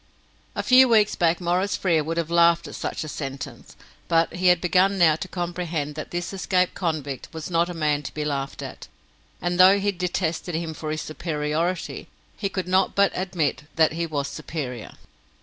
[0.55, 3.75] A few weeks back Maurice Frere would have laughed at such a sentence,
[4.07, 8.01] but he had begun now to comprehend that this escaped convict was not a man
[8.01, 8.87] to be laughed at,
[9.43, 14.07] and though he detested him for his superiority, he could not but admit that he
[14.07, 14.93] was superior.